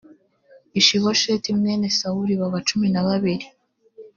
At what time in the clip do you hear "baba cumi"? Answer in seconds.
2.39-2.87